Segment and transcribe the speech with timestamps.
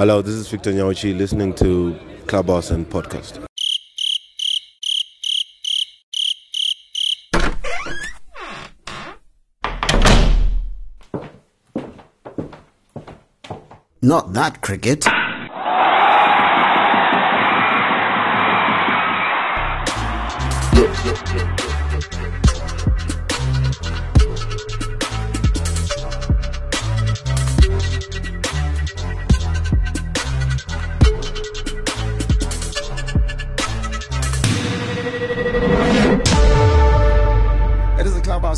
[0.00, 1.94] Hello, this is Victor Nyauchi listening to
[2.26, 3.44] Clubhouse and Podcast.
[14.00, 15.04] Not that cricket.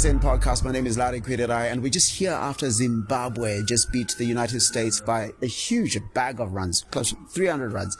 [0.04, 0.64] End podcast.
[0.64, 4.60] My name is Larry Kwirirayi, and we're just here after Zimbabwe just beat the United
[4.60, 7.96] States by a huge bag of runs, close to 300 runs.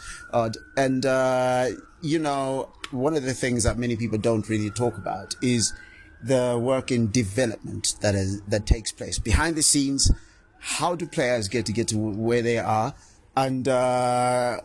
[0.77, 1.69] and, uh,
[2.01, 5.75] you know, one of the things that many people don't really talk about is
[6.21, 10.11] the work in development that is, that takes place behind the scenes.
[10.59, 12.95] How do players get to get to where they are?
[13.37, 14.61] And, uh,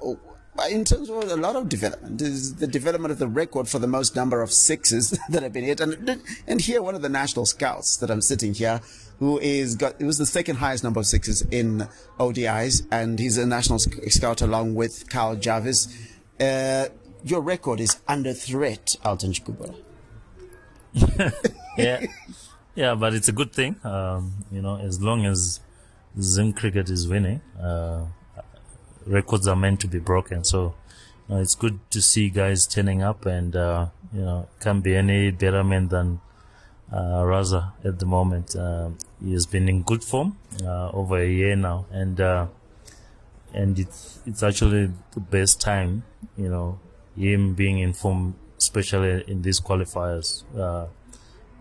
[0.70, 3.88] in terms of a lot of development is the development of the record for the
[3.88, 5.80] most number of sixes that have been hit.
[5.80, 8.82] And, and here, one of the national scouts that I'm sitting here,
[9.20, 11.88] who is got, it was the second highest number of sixes in
[12.20, 12.88] ODIs.
[12.92, 15.88] And he's a national scout along with Carl Jarvis.
[16.40, 16.88] Uh,
[17.24, 19.76] your record is under threat, Elton Chigumbura.
[21.78, 22.06] yeah,
[22.76, 23.76] yeah, but it's a good thing.
[23.84, 25.60] Um, you know, as long as
[26.20, 28.06] Zim cricket is winning, uh,
[29.08, 30.44] records are meant to be broken.
[30.44, 30.76] So
[31.28, 34.96] you know, it's good to see guys turning up, and uh, you know, can't be
[34.96, 36.22] any better man than
[36.92, 38.56] uh, Raza at the moment.
[38.56, 38.90] Uh,
[39.24, 42.48] he has been in good form uh, over a year now, and uh,
[43.54, 46.04] and it's it's actually the best time,
[46.38, 46.80] you know,
[47.18, 50.88] him being in form, especially in these qualifiers, uh,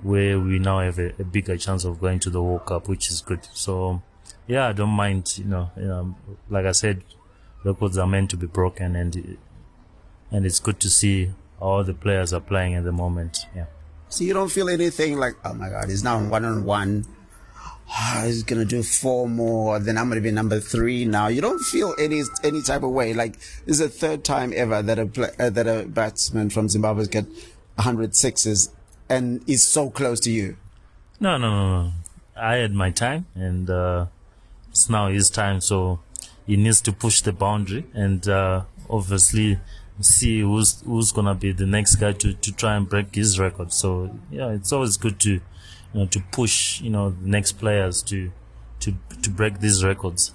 [0.02, 3.08] where we now have a, a bigger chance of going to the World Cup, which
[3.10, 3.40] is good.
[3.52, 4.02] So,
[4.46, 5.38] yeah, I don't mind.
[5.38, 6.16] You know, you know,
[6.48, 7.02] like I said,
[7.66, 9.36] records are meant to be broken, and
[10.30, 13.46] and it's good to see all the players are playing at the moment.
[13.54, 13.66] Yeah.
[14.08, 17.04] So you don't feel anything like, oh my God, he's now one on one.
[18.22, 19.78] He's gonna do four more.
[19.78, 21.28] Then I'm gonna be number three now.
[21.28, 23.14] You don't feel any any type of way.
[23.14, 26.68] Like this is the third time ever that a pla uh, that a batsman from
[26.68, 27.24] Zimbabwe has got
[27.76, 28.70] 100 sixes
[29.08, 30.56] and is so close to you.
[31.20, 31.92] No, no, no, no.
[32.36, 34.06] I had my time, and uh,
[34.70, 35.60] it's now his time.
[35.60, 36.00] So
[36.46, 39.58] he needs to push the boundary, and uh, obviously
[40.00, 43.72] see who's who's gonna be the next guy to, to try and break his record.
[43.72, 45.40] So yeah, it's always good to you
[45.94, 48.30] know to push you know the next players to
[48.80, 50.32] to to break these records.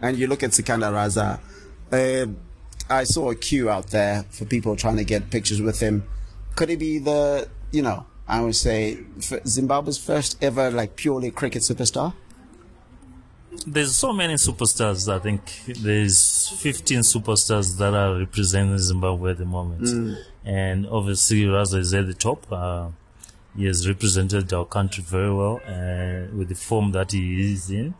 [0.00, 1.40] And you look at Sikandar Raza.
[1.92, 2.32] Uh,
[2.90, 6.04] I saw a queue out there for people trying to get pictures with him.
[6.56, 8.98] Could he be the, you know, I would say
[9.46, 12.14] Zimbabwe's first ever like purely cricket superstar?
[13.66, 15.12] There's so many superstars.
[15.12, 19.88] I think there's 15 superstars that are representing Zimbabwe at the moment,
[20.44, 22.50] and obviously Raza is at the top.
[22.50, 22.88] Uh,
[23.56, 27.94] he has represented our country very well uh, with the form that he is in.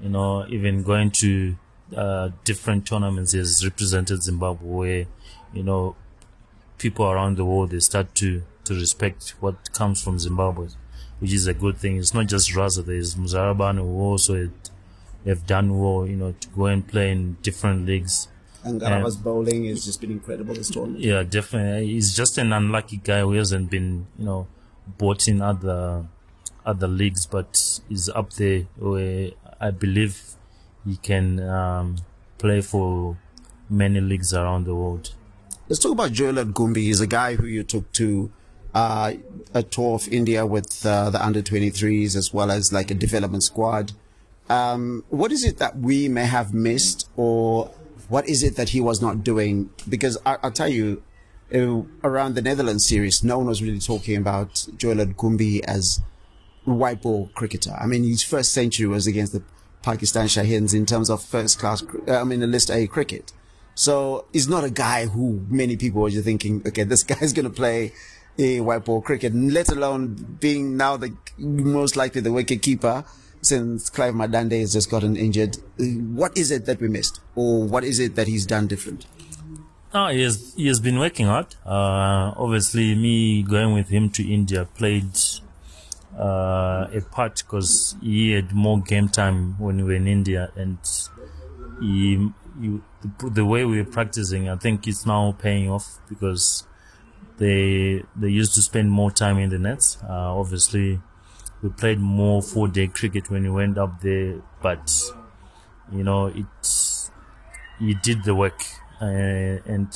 [0.00, 1.56] You know, even going to
[1.96, 4.68] uh, different tournaments, he has represented Zimbabwe.
[4.68, 5.06] Where,
[5.54, 5.96] you know,
[6.76, 10.68] people around the world they start to to respect what comes from Zimbabwe,
[11.20, 11.96] which is a good thing.
[11.96, 12.84] It's not just Raza.
[12.84, 14.50] There's Muzarabani who also had,
[15.26, 16.06] have done well.
[16.06, 18.28] You know, to go and play in different leagues.
[18.64, 21.00] And Ngarava's bowling has just been incredible this tournament.
[21.00, 21.86] Yeah, definitely.
[21.88, 24.46] He's just an unlucky guy who hasn't been, you know,
[24.98, 26.06] bought in other
[26.66, 29.30] other leagues, but he's up there where
[29.60, 30.34] I believe
[30.84, 31.96] he can um,
[32.36, 33.16] play for
[33.70, 35.14] many leagues around the world.
[35.68, 36.82] Let's talk about Joylord Gumbie.
[36.82, 38.30] He's a guy who you took to
[38.74, 39.14] uh,
[39.54, 43.42] a tour of India with uh, the under 23s as well as like a development
[43.42, 43.92] squad.
[44.48, 47.66] Um, what is it that we may have missed, or
[48.08, 49.70] what is it that he was not doing?
[49.88, 51.02] Because I, I'll tell you,
[51.54, 56.00] uh, around the Netherlands series, no one was really talking about Joylord Gumbie as
[56.64, 57.76] white ball cricketer.
[57.78, 59.42] I mean, his first century was against the
[59.82, 63.32] Pakistan Shaheens in terms of first class, uh, I mean, the list A cricket.
[63.74, 67.44] So he's not a guy who many people are just thinking, okay, this guy's going
[67.44, 67.92] to play
[68.38, 73.04] a white ball cricket, let alone being now the most likely the wicket keeper
[73.42, 75.58] since Clive Madande has just gotten injured.
[75.80, 77.20] Uh, What is it that we missed?
[77.34, 79.06] Or what is it that he's done different?
[79.94, 81.54] No, he has he has been working hard.
[81.64, 85.16] Uh, obviously, me going with him to India played
[86.18, 90.78] uh, a part because he had more game time when we were in India, and
[91.80, 92.30] he,
[92.60, 92.80] he
[93.18, 96.64] the, the way we were practicing, I think it's now paying off because
[97.38, 99.96] they they used to spend more time in the nets.
[100.02, 101.00] Uh, obviously,
[101.62, 105.02] we played more four day cricket when we went up there, but
[105.92, 107.10] you know it's
[107.78, 108.60] he did the work,
[109.00, 109.88] uh, and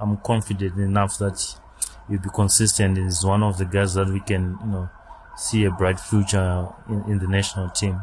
[0.00, 1.56] I'm confident enough that
[2.08, 2.98] he'll be consistent.
[2.98, 4.90] He's one of the guys that we can, you know,
[5.36, 8.00] see a bright future in, in the national team.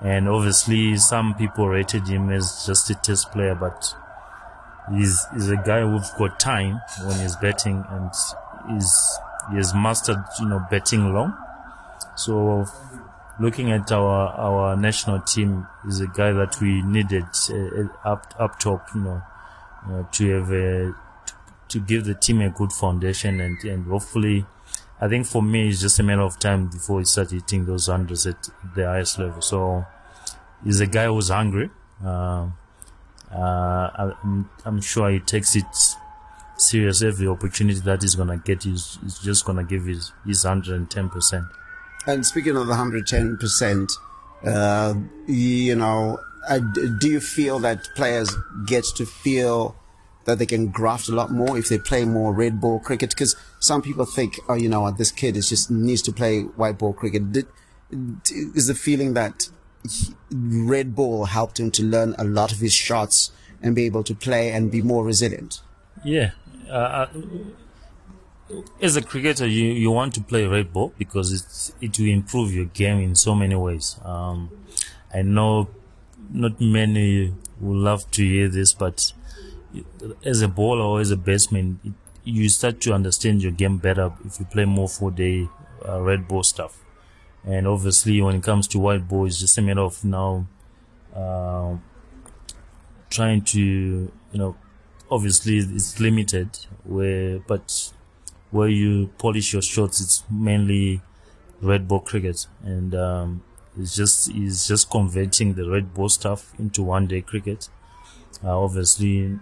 [0.00, 3.94] And obviously, some people rated him as just a test player, but
[4.94, 8.10] he's, he's a guy who's got time when he's betting and
[8.70, 9.18] he's,
[9.50, 11.36] he has mastered, you know, betting long.
[12.18, 12.66] So
[13.40, 18.58] looking at our, our national team is a guy that we needed uh, up, up
[18.58, 19.22] top, you know,
[19.88, 20.94] uh, to have a,
[21.26, 21.34] to,
[21.68, 24.44] to give the team a good foundation and, and hopefully,
[25.00, 27.86] I think for me, it's just a matter of time before he starts hitting those
[27.86, 29.40] hundreds at the highest level.
[29.40, 29.86] So
[30.64, 31.70] he's a guy who's hungry.
[32.04, 32.48] Uh,
[33.30, 35.66] uh, I'm, I'm sure he takes it
[36.56, 37.02] serious.
[37.02, 41.44] Every opportunity that he's gonna get, he's, he's just gonna give his his 110 percent.
[42.08, 43.92] And speaking of the 110%,
[44.46, 44.94] uh,
[45.26, 46.18] you know,
[46.48, 48.34] uh, do you feel that players
[48.64, 49.76] get to feel
[50.24, 53.10] that they can graft a lot more if they play more red ball cricket?
[53.10, 56.44] Because some people think, oh, you know what, this kid is just needs to play
[56.44, 57.30] white ball cricket.
[57.30, 57.46] Did,
[57.90, 59.50] is the feeling that
[59.86, 63.32] he, red ball helped him to learn a lot of his shots
[63.62, 65.60] and be able to play and be more resilient?
[66.02, 66.30] Yeah.
[66.70, 67.06] Uh,
[68.80, 72.52] as a cricketer, you, you want to play red ball because it's, it will improve
[72.52, 73.96] your game in so many ways.
[74.04, 74.50] Um,
[75.14, 75.68] I know
[76.30, 79.12] not many will love to hear this, but
[80.24, 81.92] as a bowler or as a batsman, it,
[82.24, 85.48] you start to understand your game better if you play more for the
[85.86, 86.84] uh, red ball stuff.
[87.44, 90.46] And obviously, when it comes to white ball, it's just a matter of now
[91.14, 91.76] uh,
[93.08, 94.56] trying to, you know,
[95.10, 97.92] obviously it's limited, where but
[98.50, 101.00] where you polish your shots, it's mainly
[101.60, 103.42] red ball cricket, and um,
[103.78, 107.68] it's just it's just converting the red ball stuff into one day cricket.
[108.42, 109.38] Uh, obviously,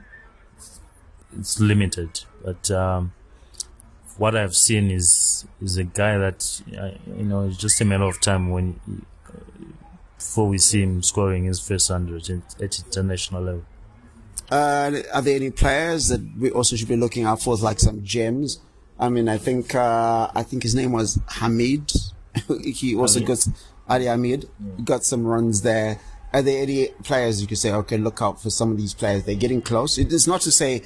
[1.38, 3.12] it's limited, but um,
[4.16, 8.04] what I've seen is is a guy that uh, you know it's just a matter
[8.04, 8.80] of time when
[10.18, 13.64] before we see him scoring his first hundred at international level.
[14.50, 18.04] Uh, are there any players that we also should be looking out for, like some
[18.04, 18.60] gems?
[18.98, 21.92] I mean, I think uh, I think his name was Hamid.
[22.62, 23.28] he also Hamid.
[23.28, 23.48] got
[23.88, 24.48] Ali Hamid.
[24.58, 24.84] Yeah.
[24.84, 25.98] Got some runs there.
[26.32, 29.24] Are there any players you could say, okay, look out for some of these players?
[29.24, 29.96] They're getting close.
[29.96, 30.82] It's not to say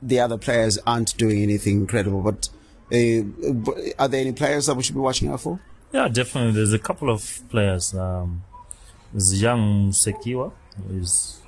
[0.00, 2.48] the other players aren't doing anything incredible, but
[2.92, 3.24] uh,
[3.98, 5.60] are there any players that we should be watching out for?
[5.92, 6.52] Yeah, definitely.
[6.52, 7.94] There's a couple of players.
[7.94, 8.44] Um,
[9.12, 10.52] there's young Sekiwa,
[10.88, 11.40] who's,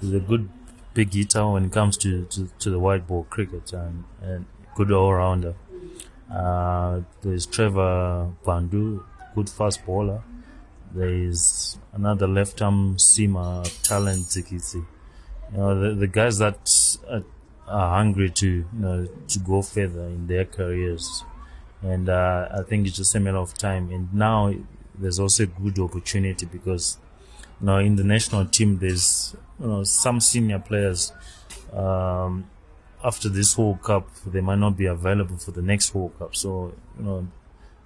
[0.00, 0.48] who's a good
[0.94, 4.90] big hitter when it comes to, to, to the white ball cricket, and, and good
[4.90, 5.54] all rounder.
[6.32, 9.04] Uh, there's Trevor Gwandu,
[9.34, 10.22] good fast bowler.
[10.94, 14.84] There's another left arm seamer talent Zikisi.
[15.52, 17.24] You know, the, the guys that are,
[17.66, 21.24] are hungry to, you know, to go further in their careers.
[21.82, 23.90] And, uh, I think it's just a matter of time.
[23.90, 24.54] And now
[24.94, 26.98] there's also a good opportunity because,
[27.60, 31.12] you in the national team, there's, you know, some senior players,
[31.72, 32.48] um,
[33.04, 36.36] after this World Cup, they might not be available for the next World Cup.
[36.36, 37.26] So, you know,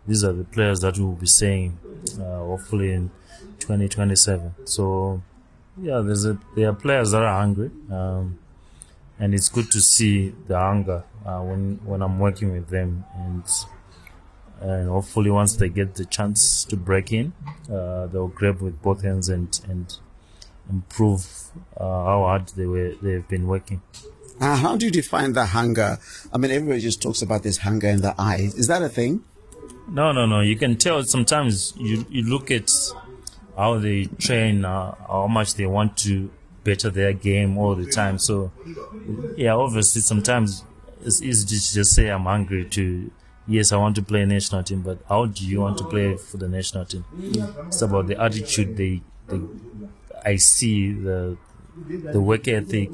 [0.07, 1.79] these are the players that we will be saying,
[2.21, 3.11] uh, hopefully in
[3.59, 4.55] 2027.
[4.65, 5.23] So,
[5.81, 7.71] yeah, there's a, there are players that are hungry.
[7.91, 8.39] Um,
[9.19, 13.45] and it's good to see the hunger, uh, when, when I'm working with them and,
[14.61, 17.33] and hopefully once they get the chance to break in,
[17.71, 19.99] uh, they'll grab with both hands and, and
[20.69, 21.27] improve,
[21.79, 23.81] uh, how hard they were, they've been working.
[24.41, 25.99] Uh, how do you define the hunger?
[26.33, 28.55] I mean, everybody just talks about this hunger in the eyes.
[28.55, 29.25] Is that a thing?
[29.89, 30.41] No, no, no.
[30.41, 32.71] You can tell sometimes you, you look at
[33.57, 36.31] how they train, uh, how much they want to
[36.65, 38.19] better their game all the time.
[38.19, 38.51] So,
[39.37, 40.65] yeah, obviously sometimes
[41.03, 43.11] it's easy to just say I'm hungry to,
[43.47, 46.37] yes, I want to play national team, but how do you want to play for
[46.37, 47.05] the national team?
[47.69, 49.41] It's about the attitude they, they
[50.25, 51.37] I see the
[51.77, 52.91] the work ethic,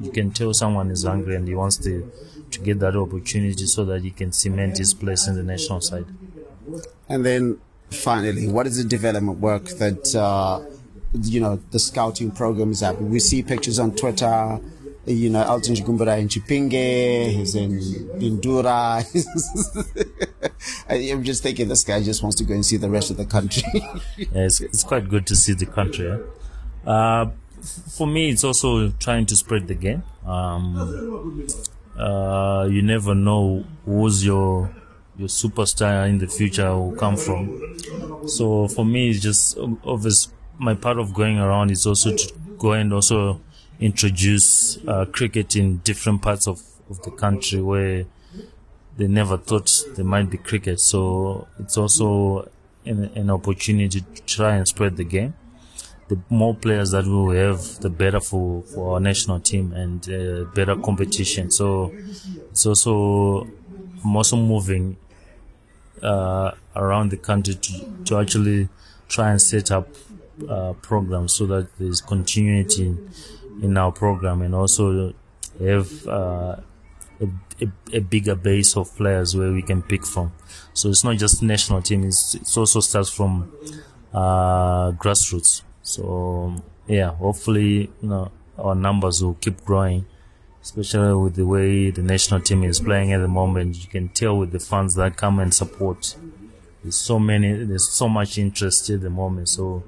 [0.00, 2.10] you can tell someone is hungry and he wants to,
[2.50, 6.06] to get that opportunity so that he can cement his place in the national side.
[7.08, 10.64] And then finally, what is the development work that, uh,
[11.22, 13.10] you know, the scouting program is happening?
[13.10, 14.60] We see pictures on Twitter,
[15.06, 17.78] you know, Elton Chigumbura in Chipinge, he's in
[18.18, 19.04] Bindura.
[20.88, 23.24] I'm just thinking this guy just wants to go and see the rest of the
[23.24, 23.62] country.
[24.16, 26.10] yeah, it's, it's quite good to see the country.
[26.10, 26.18] Eh?
[26.90, 27.30] Uh,
[27.66, 30.02] for me, it's also trying to spread the game.
[30.24, 31.46] Um,
[31.98, 34.74] uh, you never know who's your
[35.18, 37.78] your superstar in the future will come from.
[38.28, 40.28] So for me, it's just obvious.
[40.58, 43.40] My part of going around is also to go and also
[43.78, 48.06] introduce uh, cricket in different parts of, of the country where
[48.96, 50.80] they never thought there might be cricket.
[50.80, 52.48] So it's also
[52.86, 55.34] an, an opportunity to try and spread the game.
[56.08, 60.44] The more players that we have, the better for, for our national team and uh,
[60.54, 61.50] better competition.
[61.50, 61.92] So
[62.50, 63.48] it's also
[64.04, 64.96] I'm also moving
[66.02, 68.68] uh, around the country to, to actually
[69.08, 69.88] try and set up
[70.48, 73.10] uh, programs so that there's continuity in,
[73.62, 75.12] in our program and also
[75.58, 76.56] have uh,
[77.20, 77.28] a,
[77.62, 80.32] a, a, bigger base of players where we can pick from.
[80.74, 83.50] So it's not just national team; it's, it also starts from
[84.12, 85.62] uh, grassroots.
[85.86, 90.04] So yeah, hopefully you know our numbers will keep growing,
[90.62, 93.82] especially with the way the national team is playing at the moment.
[93.82, 96.16] You can tell with the fans that come and support.
[96.82, 99.48] There's so many, there's so much interest at the moment.
[99.48, 99.84] So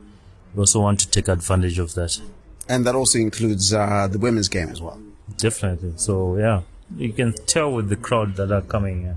[0.55, 2.21] we also want to take advantage of that.
[2.69, 5.01] And that also includes uh, the women's game as well.
[5.37, 5.95] Definitely.
[5.97, 6.63] So yeah,
[6.97, 9.07] you can tell with the crowd that are coming.
[9.07, 9.15] Uh,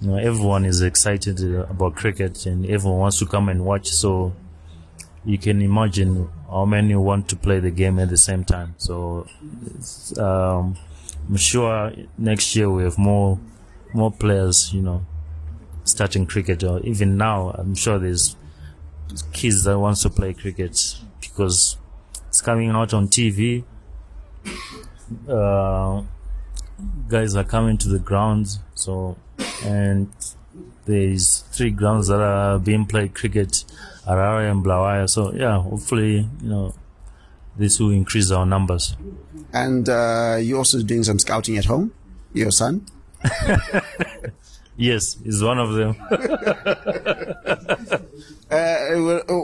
[0.00, 3.88] you know, everyone is excited about cricket and everyone wants to come and watch.
[3.88, 4.34] So
[5.24, 8.74] you can imagine how many want to play the game at the same time.
[8.76, 9.26] So
[10.18, 10.76] um,
[11.28, 13.38] I'm sure next year we have more
[13.92, 15.06] more players, you know,
[15.84, 16.62] starting cricket.
[16.62, 18.36] Or even now, I'm sure there's
[19.32, 21.76] kids that wants to play cricket because
[22.28, 23.64] it's coming out on TV.
[25.28, 26.02] Uh,
[27.08, 28.58] guys are coming to the grounds.
[28.74, 29.16] So,
[29.64, 30.12] and
[30.86, 33.64] there's three grounds that are being played cricket,
[34.06, 35.06] Harare and Bulawayo.
[35.08, 36.74] So yeah, hopefully, you know,
[37.56, 38.96] this will increase our numbers.
[39.52, 41.92] And uh, you're also doing some scouting at home,
[42.32, 42.86] your son?
[44.76, 45.96] yes, he's one of them.
[48.50, 48.76] uh,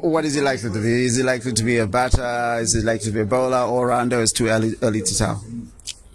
[0.03, 1.05] what is he likely to be?
[1.05, 2.59] Is he likely to be a batter?
[2.61, 4.21] Is he likely to be a bowler or rounder?
[4.21, 5.45] It's too early, early to tell.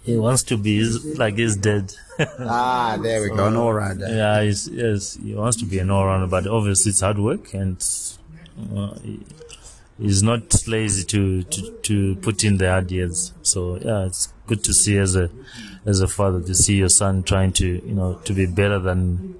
[0.06, 0.82] He wants to be
[1.16, 1.92] like he's dead.
[2.38, 4.06] ah, there we so, go, an all rounder.
[4.08, 7.52] Yeah, he's, yes, he wants to be an all rounder, but obviously it's hard work
[7.52, 7.76] and
[8.74, 8.94] uh,
[9.98, 13.32] he's not lazy to, to, to put in the hard years.
[13.42, 15.28] So yeah, it's good to see as a
[15.84, 19.34] as a father to see your son trying to you know to be better than.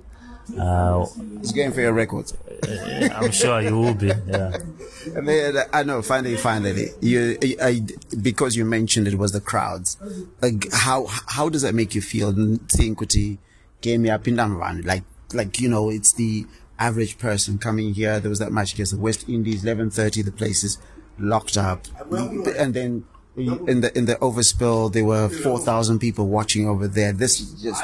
[0.59, 1.07] Uh,
[1.41, 2.35] he's going for your records.
[2.35, 4.13] Uh, I'm sure you will be.
[4.27, 4.59] Yeah.
[5.17, 6.03] I mean, I know.
[6.03, 7.83] Finally, finally, you, I,
[8.21, 9.97] because you mentioned it was the crowds.
[10.41, 12.33] Like, how how does that make you feel?
[12.69, 13.39] Seeing Kuti
[13.81, 16.47] game up in like like you know, it's the
[16.79, 18.21] average person coming here.
[18.21, 20.23] There was that match against the West Indies, eleven thirty.
[20.23, 20.79] The place is
[21.19, 23.05] locked up, and then
[23.37, 27.13] in the in the overspill there were four thousand people watching over there.
[27.13, 27.83] This just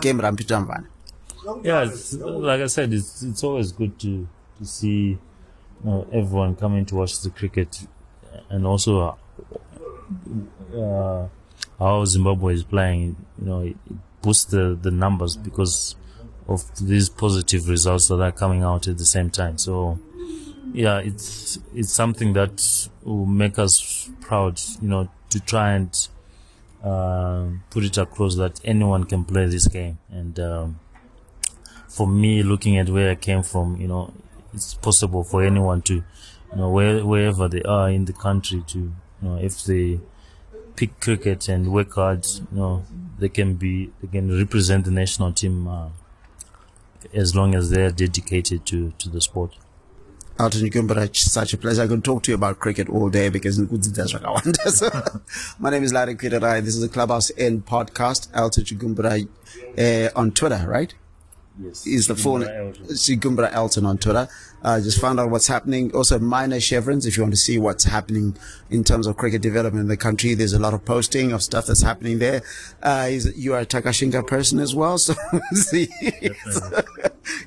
[0.00, 0.86] game Rampitamvan.
[1.62, 4.28] Yeah, like I said, it's it's always good to
[4.58, 5.18] to see you
[5.84, 7.86] know, everyone coming to watch the cricket,
[8.50, 9.16] and also
[10.76, 11.26] uh,
[11.78, 13.16] how Zimbabwe is playing.
[13.38, 13.76] You know, it
[14.22, 15.96] boosts the the numbers because
[16.46, 19.56] of these positive results that are coming out at the same time.
[19.56, 19.98] So,
[20.72, 24.60] yeah, it's it's something that will make us proud.
[24.82, 26.08] You know, to try and
[26.84, 29.98] uh, put it across that anyone can play this game.
[30.10, 30.80] And um,
[31.90, 34.14] for me, looking at where I came from, you know,
[34.54, 38.78] it's possible for anyone to, you know, where, wherever they are in the country to,
[38.78, 39.98] you know, if they
[40.76, 42.84] pick cricket and work hard, you know,
[43.18, 45.88] they can be, they can represent the national team uh,
[47.12, 49.56] as long as they're dedicated to, to the sport.
[50.38, 51.82] Elton it's such a pleasure.
[51.82, 54.56] I can talk to you about cricket all day because Nkudzi does what I want.
[54.56, 54.88] so,
[55.58, 56.64] my name is Larry Kwirirayi.
[56.64, 58.28] This is the Clubhouse N podcast.
[58.32, 59.28] Elton Gumbura
[59.76, 60.94] uh, on Twitter, right?
[61.62, 61.86] Yes.
[61.86, 62.42] Is the phone
[62.96, 64.28] see Gumbra Elton on Twitter.
[64.62, 65.94] Uh, just found out what's happening.
[65.94, 67.04] Also, minor chevrons.
[67.04, 68.36] If you want to see what's happening
[68.70, 71.66] in terms of cricket development in the country, there's a lot of posting of stuff
[71.66, 72.42] that's happening there.
[72.82, 75.14] Uh, you are a Takashinga person as well, so
[75.52, 75.88] see,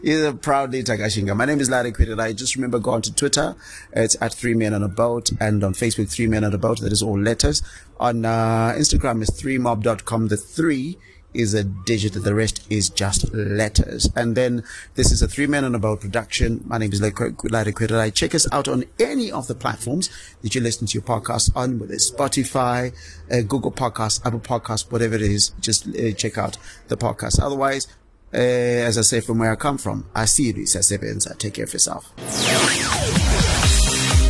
[0.04, 1.36] he's a proudly Takashinga.
[1.36, 3.56] My name is Larry I Just remember, go on to Twitter.
[3.94, 6.82] It's at Three Men on a Boat, and on Facebook, Three Men on a Boat.
[6.82, 7.64] That is all letters.
[8.00, 10.28] On uh, Instagram is threemob.com.
[10.28, 10.98] The three
[11.34, 12.14] is a digit.
[12.14, 14.10] The rest is just letters.
[14.16, 14.64] And then
[14.96, 16.64] this is a three men on a boat production.
[16.66, 18.14] My name is Larry Kwirirayi.
[18.14, 20.10] Check us out on any of the platforms
[20.42, 22.94] that you listen to your podcast on, whether it's Spotify,
[23.32, 25.50] uh, Google Podcasts, Apple Podcasts, whatever it is.
[25.60, 27.42] Just uh, check out the podcast.
[27.42, 27.88] Otherwise,
[28.34, 31.38] uh, as I say from where I come from, I see you, Sasebenza.
[31.38, 32.12] Take care of yourself.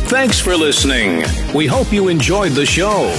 [0.08, 1.24] Thanks for listening.
[1.54, 3.10] We hope you enjoyed the show.